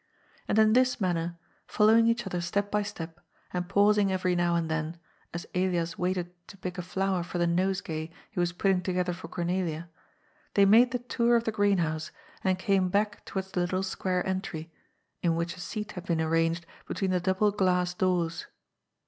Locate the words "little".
13.59-13.83